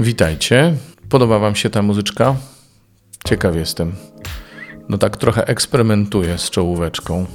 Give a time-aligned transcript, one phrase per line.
[0.00, 0.74] Witajcie.
[1.08, 2.36] Podoba Wam się ta muzyczka?
[3.26, 3.92] Ciekaw jestem.
[4.88, 7.26] No tak trochę eksperymentuję z czołóweczką.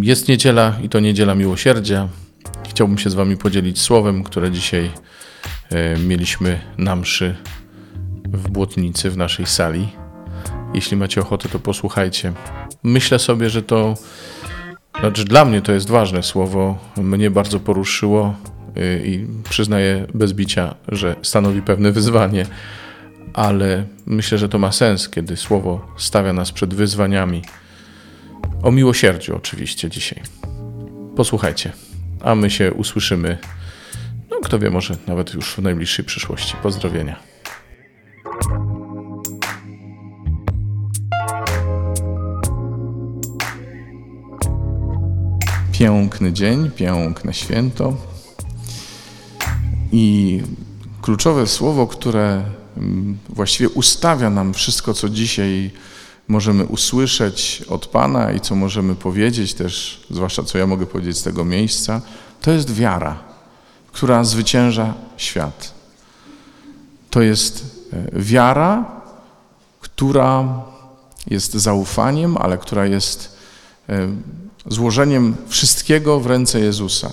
[0.00, 2.08] Jest niedziela i to niedziela miłosierdzia.
[2.68, 4.90] Chciałbym się z Wami podzielić słowem, które dzisiaj
[6.06, 7.36] mieliśmy na mszy
[8.28, 9.88] w Błotnicy, w naszej sali.
[10.74, 12.32] Jeśli macie ochotę, to posłuchajcie.
[12.82, 13.94] Myślę sobie, że to,
[15.00, 16.78] znaczy dla mnie to jest ważne słowo.
[16.96, 18.57] Mnie bardzo poruszyło y,
[19.04, 22.46] i przyznaję bez bicia, że stanowi pewne wyzwanie,
[23.34, 27.42] ale myślę, że to ma sens, kiedy słowo stawia nas przed wyzwaniami.
[28.62, 30.22] O miłosierdziu oczywiście dzisiaj.
[31.16, 31.72] Posłuchajcie,
[32.20, 33.38] a my się usłyszymy,
[34.30, 36.54] no kto wie, może nawet już w najbliższej przyszłości.
[36.62, 37.16] Pozdrowienia.
[45.72, 48.17] Piękny dzień, piękne święto.
[49.92, 50.42] I
[51.02, 52.44] kluczowe słowo, które
[52.76, 55.70] mm, właściwie ustawia nam wszystko, co dzisiaj
[56.28, 61.22] możemy usłyszeć od Pana i co możemy powiedzieć też, zwłaszcza co ja mogę powiedzieć z
[61.22, 62.00] tego miejsca,
[62.40, 63.18] to jest wiara,
[63.92, 65.74] która zwycięża świat.
[67.10, 69.00] To jest e, wiara,
[69.80, 70.62] która
[71.30, 73.36] jest zaufaniem, ale która jest
[73.88, 74.08] e,
[74.66, 77.10] złożeniem wszystkiego w ręce Jezusa.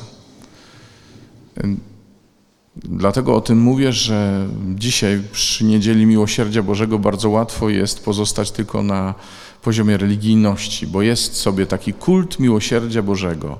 [2.83, 8.83] Dlatego o tym mówię, że dzisiaj przy Niedzieli Miłosierdzia Bożego bardzo łatwo jest pozostać tylko
[8.83, 9.13] na
[9.61, 13.59] poziomie religijności, bo jest sobie taki kult miłosierdzia Bożego,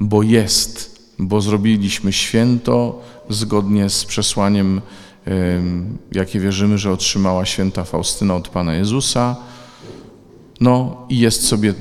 [0.00, 4.80] bo jest, bo zrobiliśmy święto zgodnie z przesłaniem,
[6.12, 9.36] jakie wierzymy, że otrzymała święta Faustyna od Pana Jezusa.
[10.60, 11.74] No i jest sobie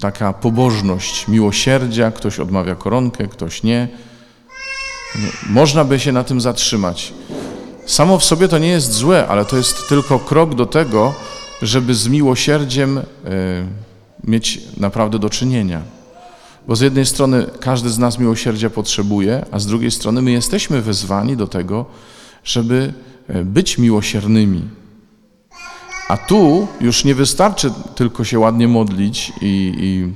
[0.00, 3.88] taka pobożność miłosierdzia, ktoś odmawia koronkę, ktoś nie.
[5.46, 7.12] Można by się na tym zatrzymać.
[7.86, 11.14] Samo w sobie to nie jest złe, ale to jest tylko krok do tego,
[11.62, 13.02] żeby z miłosierdziem y,
[14.24, 15.82] mieć naprawdę do czynienia.
[16.68, 20.82] Bo z jednej strony każdy z nas miłosierdzia potrzebuje, a z drugiej strony my jesteśmy
[20.82, 21.86] wezwani do tego,
[22.44, 22.92] żeby
[23.28, 24.62] e, być miłosiernymi.
[26.08, 30.12] A tu już nie wystarczy tylko się ładnie modlić i, i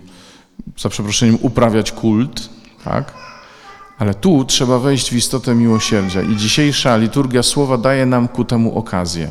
[0.80, 2.48] za przeproszeniem uprawiać kult,
[2.84, 3.23] tak?
[3.98, 8.78] Ale tu trzeba wejść w istotę miłosierdzia i dzisiejsza liturgia słowa daje nam ku temu
[8.78, 9.28] okazję.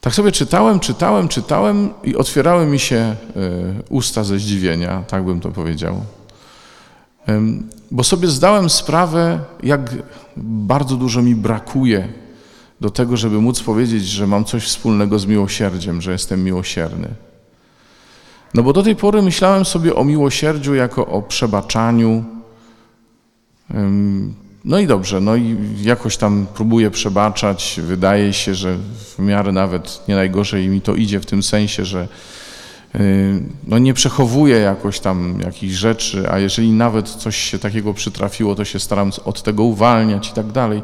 [0.00, 3.16] Tak sobie czytałem, czytałem, czytałem i otwierały mi się e,
[3.88, 6.00] usta ze zdziwienia, tak bym to powiedział.
[7.90, 9.80] Bo sobie zdałem sprawę, jak
[10.36, 12.08] bardzo dużo mi brakuje
[12.80, 17.08] do tego, żeby móc powiedzieć, że mam coś wspólnego z miłosierdziem, że jestem miłosierny.
[18.54, 22.24] No bo do tej pory myślałem sobie o miłosierdziu jako o przebaczaniu.
[24.64, 27.80] No i dobrze, no i jakoś tam próbuję przebaczać.
[27.82, 28.78] Wydaje się, że
[29.16, 32.08] w miarę nawet nie najgorzej mi to idzie w tym sensie, że
[33.66, 38.64] no nie przechowuję jakoś tam jakichś rzeczy, a jeżeli nawet coś się takiego przytrafiło, to
[38.64, 40.82] się staram od tego uwalniać i tak dalej.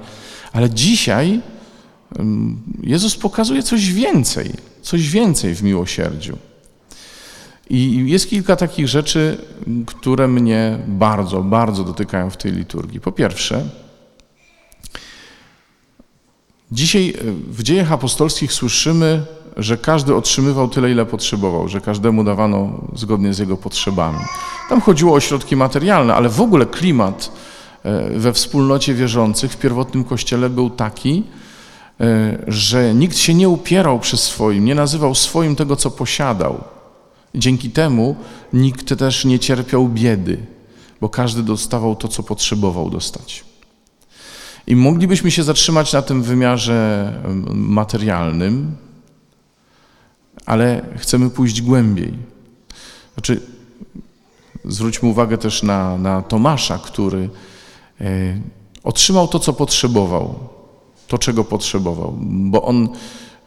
[0.52, 1.40] Ale dzisiaj
[2.82, 4.50] Jezus pokazuje coś więcej,
[4.82, 6.38] coś więcej w miłosierdziu.
[7.70, 9.38] I jest kilka takich rzeczy,
[9.86, 13.00] które mnie bardzo, bardzo dotykają w tej liturgii.
[13.00, 13.64] Po pierwsze,
[16.72, 17.14] dzisiaj
[17.50, 19.22] w dziejach apostolskich słyszymy,
[19.56, 24.18] że każdy otrzymywał tyle, ile potrzebował, że każdemu dawano zgodnie z jego potrzebami.
[24.68, 27.32] Tam chodziło o środki materialne, ale w ogóle klimat
[27.84, 31.24] e, we wspólnocie wierzących w pierwotnym kościele był taki,
[32.00, 36.64] E, że nikt się nie upierał przy swoim, nie nazywał swoim tego, co posiadał.
[37.34, 38.16] Dzięki temu
[38.52, 40.38] nikt też nie cierpiał biedy,
[41.00, 43.44] bo każdy dostawał to, co potrzebował dostać.
[44.66, 47.12] I moglibyśmy się zatrzymać na tym wymiarze
[47.54, 48.76] materialnym,
[50.46, 52.14] ale chcemy pójść głębiej.
[53.14, 53.40] Znaczy,
[54.64, 57.30] zwróćmy uwagę też na, na Tomasza, który
[58.00, 58.40] e,
[58.84, 60.38] otrzymał to, co potrzebował
[61.08, 62.88] to, czego potrzebował, bo on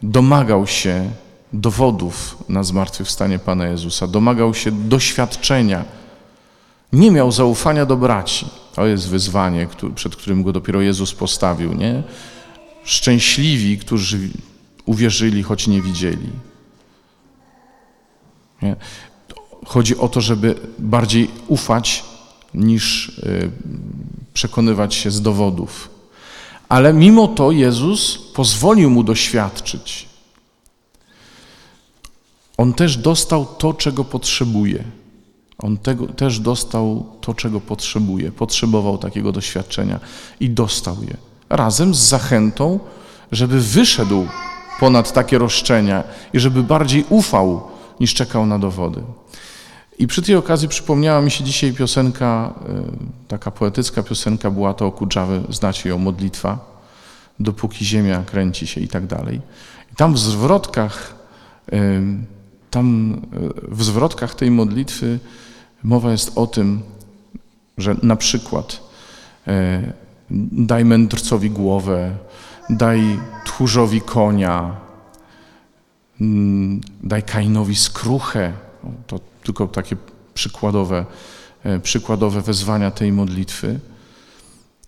[0.03, 1.09] domagał się
[1.53, 5.85] dowodów na zmartwychwstanie Pana Jezusa, domagał się doświadczenia.
[6.93, 8.45] Nie miał zaufania do braci.
[8.75, 11.73] To jest wyzwanie, przed którym go dopiero Jezus postawił.
[11.73, 12.03] Nie?
[12.83, 14.19] Szczęśliwi, którzy
[14.85, 16.29] uwierzyli, choć nie widzieli.
[18.61, 18.75] Nie?
[19.65, 22.03] Chodzi o to, żeby bardziej ufać
[22.53, 23.51] niż y,
[24.33, 25.89] przekonywać się z dowodów.
[26.69, 30.10] Ale mimo to Jezus pozwolił mu doświadczyć.
[32.61, 34.83] On też dostał to, czego potrzebuje.
[35.57, 38.31] On tego, też dostał to, czego potrzebuje.
[38.31, 39.99] Potrzebował takiego doświadczenia
[40.39, 41.17] i dostał je.
[41.49, 42.79] razem z zachętą,
[43.31, 44.27] żeby wyszedł
[44.79, 46.03] ponad takie roszczenia
[46.33, 47.61] i żeby bardziej ufał
[47.99, 49.01] niż czekał na dowody.
[49.99, 54.85] I przy tej okazji przypomniała mi się dzisiaj piosenka, y, taka poetycka piosenka była to
[54.85, 56.81] o Kudżawy, znacie ją, modlitwa,
[57.39, 59.41] dopóki ziemia kręci się i tak dalej.
[59.93, 61.15] I tam w zwrotkach,
[62.71, 65.19] tam y, w zwrotkach tej modlitwy
[65.83, 66.81] mowa jest o tym,
[67.77, 68.91] że na przykład
[70.51, 72.15] daj mędrcowi głowę,
[72.69, 74.75] daj tchórzowi konia,
[76.21, 78.53] mm, daj Kainowi skruchę.
[79.07, 79.95] To tylko takie
[80.33, 81.05] przykładowe,
[81.63, 83.79] e, przykładowe wezwania tej modlitwy.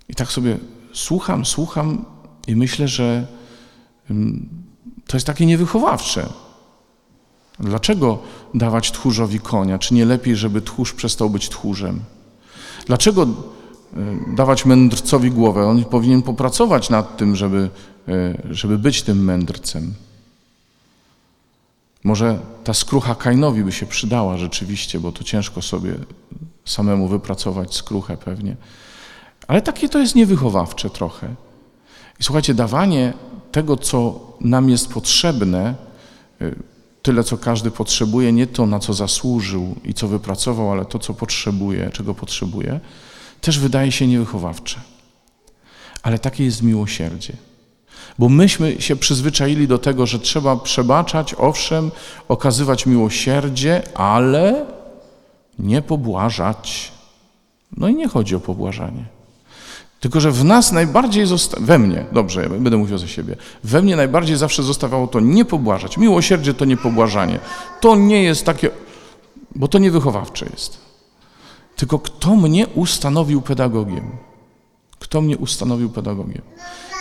[0.10, 0.58] I tak sobie
[0.94, 2.06] słucham, słucham
[2.48, 3.28] i myślę, że
[4.10, 4.50] mm,
[5.08, 6.30] to jest takie niewychowawcze.
[7.60, 8.20] Dlaczego
[8.54, 9.80] dawać tchórzowi konia?
[9.80, 12.00] Czy nie lepiej, żeby tchórz przestał być tchórzem?
[12.86, 13.28] Dlaczego e,
[14.36, 15.68] dawać mędrcowi głowę?
[15.68, 17.70] On powinien popracować nad tym, żeby,
[18.08, 19.94] e, żeby być tym mędrcem.
[22.04, 25.96] Może ta skrucha Kainowi by się przydała rzeczywiście, bo to ciężko sobie
[26.66, 28.56] samemu wypracować skruchę pewnie.
[29.48, 31.36] Ale takie to jest niewychowawcze trochę.
[32.20, 33.14] I słuchajcie, dawanie
[33.52, 35.76] tego, co nam jest potrzebne,
[36.42, 36.56] y,
[37.04, 41.14] tyle, co każdy potrzebuje, nie to, na co zasłużył i co wypracował, ale to, co
[41.14, 42.80] potrzebuje, czego potrzebuje,
[43.42, 44.82] też wydaje się niewychowawcze.
[46.04, 47.34] Ale takie jest miłosierdzie.
[48.20, 51.92] Bo myśmy się przyzwyczaili do tego, że trzeba przebaczać, owszem,
[52.28, 54.66] okazywać miłosierdzie, ale
[55.60, 56.92] nie pobłażać.
[57.78, 59.06] No i nie chodzi o pobłażanie.
[60.04, 61.26] Tylko, że w nas najbardziej
[61.60, 65.46] we mnie, dobrze, ja będę mówił za siebie, we mnie najbardziej zawsze zostawało to nie
[65.46, 65.98] pobłażać.
[65.98, 67.40] Miłosierdzie to nie pobłażanie.
[67.82, 68.70] To nie jest takie,
[69.56, 70.78] bo to niewychowawcze jest.
[71.76, 74.12] Tylko kto mnie ustanowił pedagogiem?
[75.00, 76.42] Kto mnie ustanowił pedagogiem?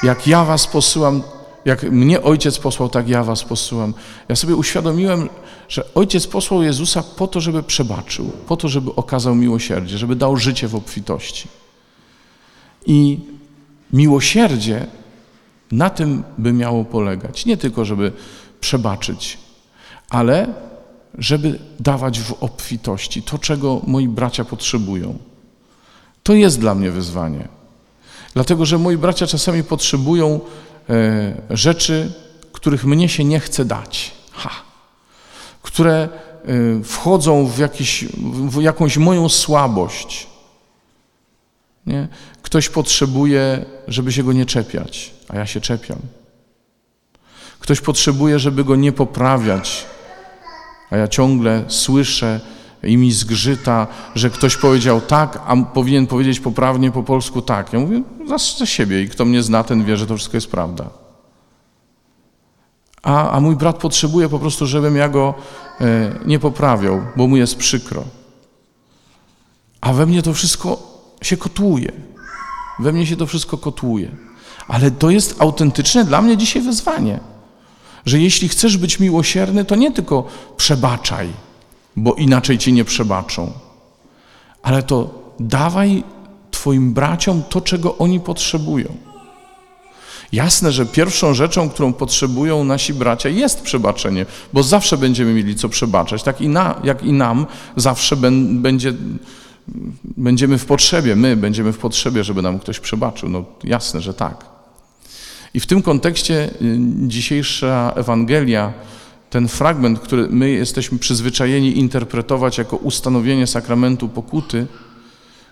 [0.03, 1.23] Jak ja was posyłam,
[1.65, 3.95] jak mnie ojciec posłał, tak ja was posyłam.
[4.29, 5.29] Ja sobie uświadomiłem,
[5.69, 10.37] że ojciec posłał Jezusa po to, żeby przebaczył, po to, żeby okazał miłosierdzie, żeby dał
[10.37, 11.62] życie w obfitości.
[12.87, 13.21] I
[13.93, 14.87] miłosierdzie
[15.73, 17.47] na tym by miało polegać.
[17.47, 18.13] Nie tylko, żeby
[18.61, 19.39] przebaczyć,
[20.11, 20.55] ale
[21.19, 25.19] żeby dawać w obfitości to, czego moi bracia potrzebują.
[26.23, 27.49] To jest dla mnie wyzwanie.
[28.35, 30.41] Dlatego, że moi bracia czasami potrzebują
[30.91, 32.13] e, rzeczy,
[32.53, 34.13] których mnie się nie chce dać.
[34.33, 34.51] Ha.
[35.63, 36.09] Które e,
[36.85, 38.05] wchodzą w, jakiś,
[38.49, 40.32] w jakąś moją słabość.
[41.87, 42.09] Nie?
[42.43, 45.99] Ktoś potrzebuje, żeby się go nie czepiać, a ja się czepiam.
[47.59, 49.87] Ktoś potrzebuje, żeby go nie poprawiać,
[50.91, 52.41] a ja ciągle słyszę,
[52.83, 57.73] i mi zgrzyta, że ktoś powiedział tak, a powinien powiedzieć poprawnie po polsku tak.
[57.73, 60.51] Ja mówię za, za siebie i kto mnie zna, ten wie, że to wszystko jest
[60.51, 60.91] prawda.
[63.03, 65.35] A, a mój brat potrzebuje po prostu, żebym ja go
[65.81, 68.05] e, nie poprawiał, bo mu jest przykro.
[69.81, 70.92] A we mnie to wszystko
[71.23, 71.93] się kotłuje.
[72.79, 74.11] We mnie się to wszystko kotłuje.
[74.69, 77.21] Ale to jest autentyczne dla mnie dzisiaj wyzwanie,
[78.07, 81.29] że jeśli chcesz być miłosierny, to nie tylko przebaczaj,
[81.97, 83.53] bo inaczej ci nie przebaczą.
[84.63, 86.05] Ale to dawaj
[86.51, 88.95] Twoim braciom to, czego oni potrzebują.
[90.33, 95.69] Jasne, że pierwszą rzeczą, którą potrzebują nasi bracia, jest przebaczenie, bo zawsze będziemy mieli co
[95.69, 98.93] przebaczać, tak i na, jak i nam zawsze ben, będzie,
[100.17, 103.29] będziemy w potrzebie, my będziemy w potrzebie, żeby nam ktoś przebaczył.
[103.29, 104.45] No jasne, że tak.
[105.55, 108.73] I w tym kontekście y, dzisiejsza Ewangelia
[109.31, 114.67] ten fragment, który my jesteśmy przyzwyczajeni interpretować jako ustanowienie sakramentu pokuty,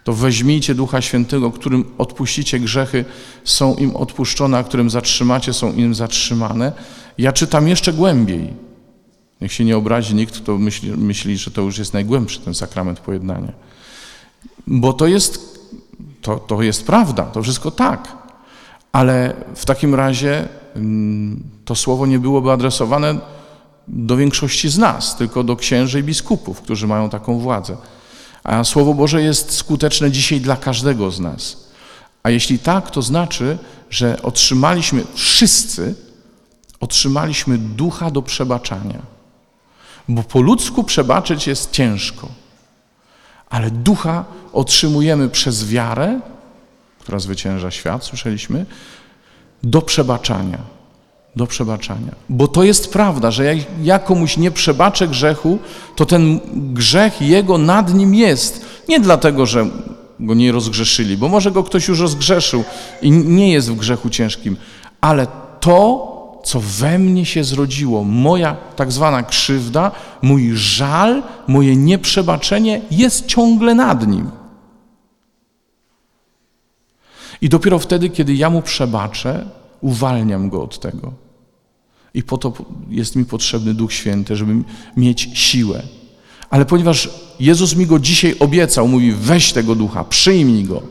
[0.04, 3.04] to weźmijcie Ducha Świętego, którym odpuścicie grzechy,
[3.44, 6.72] są im odpuszczone, a którym zatrzymacie, są im zatrzymane.
[7.18, 8.48] Ja czytam jeszcze głębiej.
[9.40, 13.00] Niech się nie obrazi nikt, kto myśli, myśli że to już jest najgłębszy ten sakrament
[13.00, 13.52] pojednania.
[14.66, 15.60] Bo to jest,
[16.22, 18.16] to, to jest prawda, to wszystko tak.
[18.92, 23.18] Ale w takim razie mm, to słowo nie byłoby adresowane
[23.88, 27.76] do większości z nas, tylko do księży i biskupów, którzy mają taką władzę.
[28.44, 31.70] A Słowo Boże jest skuteczne dzisiaj dla każdego z nas.
[32.22, 33.58] A jeśli tak, to znaczy,
[33.90, 35.94] że otrzymaliśmy, wszyscy
[36.80, 39.02] otrzymaliśmy ducha do przebaczania.
[40.08, 42.28] Bo po ludzku przebaczyć jest ciężko,
[43.50, 46.20] ale ducha otrzymujemy przez wiarę,
[46.98, 48.66] która zwycięża świat, słyszeliśmy,
[49.62, 50.80] do przebaczania
[51.36, 52.14] do przebaczania.
[52.28, 55.58] Bo to jest prawda, że jak ja komuś nie przebaczę grzechu,
[55.96, 58.64] to ten grzech jego nad nim jest.
[58.88, 59.66] Nie dlatego, że
[60.20, 62.64] go nie rozgrzeszyli, bo może go ktoś już rozgrzeszył
[63.02, 64.56] i nie jest w grzechu ciężkim,
[65.00, 65.26] ale
[65.60, 66.09] to,
[66.44, 69.90] co we mnie się zrodziło, moja tak zwana krzywda,
[70.22, 74.30] mój żal, moje nieprzebaczenie jest ciągle nad nim.
[77.40, 79.46] I dopiero wtedy, kiedy ja mu przebaczę,
[79.80, 81.12] uwalniam go od tego.
[82.14, 82.52] I po to
[82.88, 84.54] jest mi potrzebny Duch Święty, żeby
[84.96, 85.82] mieć siłę.
[86.50, 90.82] Ale ponieważ Jezus mi go dzisiaj obiecał, mówi: weź tego ducha, przyjmij go.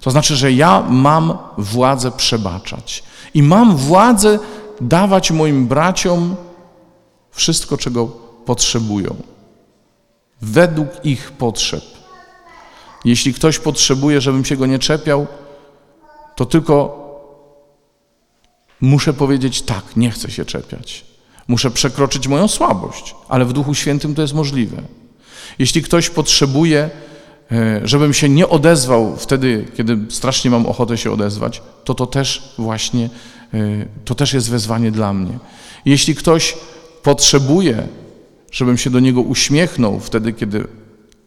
[0.00, 3.02] To znaczy, że ja mam władzę przebaczać
[3.34, 4.38] i mam władzę
[4.80, 6.36] dawać moim braciom
[7.30, 8.06] wszystko, czego
[8.44, 9.16] potrzebują,
[10.42, 11.84] według ich potrzeb.
[13.04, 15.26] Jeśli ktoś potrzebuje, żebym się go nie czepiał,
[16.36, 17.04] to tylko
[18.80, 21.04] muszę powiedzieć tak, nie chcę się czepiać.
[21.48, 24.82] Muszę przekroczyć moją słabość, ale w Duchu Świętym to jest możliwe.
[25.58, 26.90] Jeśli ktoś potrzebuje,
[27.84, 33.10] żebym się nie odezwał wtedy, kiedy strasznie mam ochotę się odezwać, to to też właśnie,
[33.54, 33.58] e,
[34.04, 35.38] to też jest wezwanie dla mnie.
[35.84, 36.56] Jeśli ktoś
[37.02, 37.88] potrzebuje,
[38.52, 40.66] żebym się do niego uśmiechnął wtedy, kiedy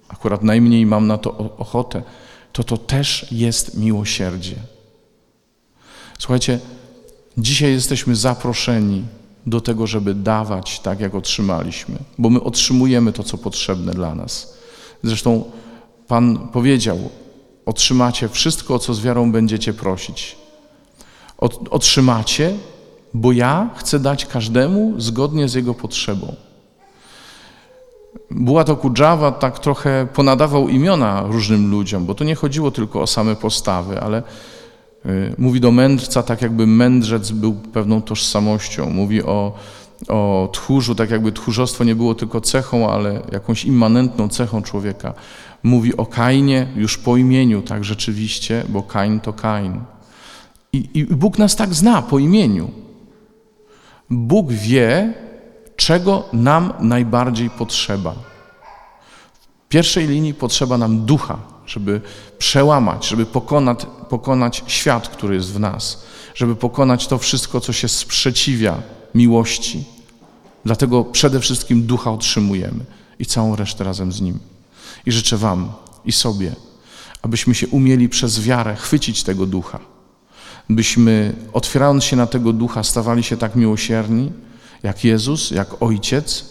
[0.08, 2.04] akurat najmniej mam na to ochotę,
[2.52, 4.56] to to też jest miłosierdzie.
[6.20, 6.60] Słuchajcie,
[7.38, 9.04] dzisiaj jesteśmy zaproszeni
[9.46, 14.58] do tego, żeby dawać tak, jak otrzymaliśmy, bo my otrzymujemy to, co potrzebne dla nas.
[15.04, 15.44] Zresztą
[16.08, 17.10] Pan powiedział:
[17.66, 20.36] Otrzymacie wszystko, o co z wiarą będziecie prosić.
[21.70, 22.54] Otrzymacie,
[23.14, 26.36] bo ja chcę dać każdemu zgodnie z jego potrzebą.
[28.32, 33.36] Bułat Okudżawa tak trochę ponadawał imiona różnym ludziom, bo to nie chodziło tylko o same
[33.36, 34.24] postawy, ale
[35.08, 38.90] Y, mówi do mędrca tak, jakby mędrzec był pewną tożsamością.
[38.90, 39.54] Mówi o,
[40.08, 45.14] o tchórzu, tak jakby tchórzostwo nie było tylko cechą, ale jakąś immanentną cechą człowieka.
[45.64, 49.82] Mówi o Kainie już po imieniu, tak rzeczywiście, bo Kain to Kain.
[50.74, 52.72] I, I Bóg nas tak zna po imieniu.
[54.10, 55.14] Bóg wie,
[55.76, 58.16] czego nam najbardziej potrzeba.
[59.66, 62.02] W pierwszej linii potrzeba nam ducha, żeby
[62.38, 66.04] przełamać, żeby pokonać, pokonać świat, który jest w nas,
[66.36, 68.82] żeby pokonać to wszystko, co się sprzeciwia
[69.16, 69.84] miłości.
[70.66, 72.86] Dlatego przede wszystkim ducha otrzymujemy
[73.20, 74.40] i całą resztę razem z nim.
[75.08, 75.72] I życzę Wam
[76.06, 76.56] i sobie,
[77.22, 79.80] abyśmy się umieli przez wiarę chwycić tego ducha,
[80.70, 84.32] byśmy otwierając się na tego ducha stawali się tak miłosierni,
[84.84, 86.46] jak Jezus, jak Ojciec,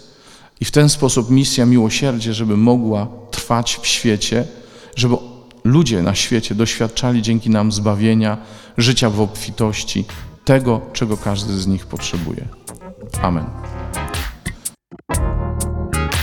[0.61, 4.45] i w ten sposób misja miłosierdzie, żeby mogła trwać w świecie,
[4.97, 5.17] żeby
[5.65, 8.39] ludzie na świecie doświadczali dzięki nam zbawienia,
[8.79, 10.05] życia w obfitości,
[10.45, 12.49] tego, czego każdy z nich potrzebuje.
[13.23, 13.76] Amen.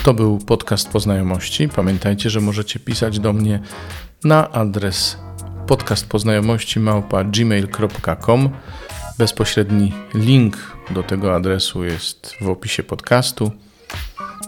[0.04, 1.70] To był podcast Poznajomości.
[1.70, 3.60] Pamiętajcie, że możecie pisać do mnie
[4.24, 5.18] na adres
[5.68, 6.80] podcastpoznajomości
[7.26, 8.50] gmail.com.
[9.18, 10.58] Bezpośredni link
[10.90, 13.52] do tego adresu jest w opisie podcastu.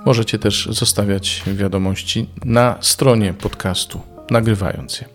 [0.06, 5.15] Możecie też zostawiać wiadomości na stronie podcastu nagrywając je.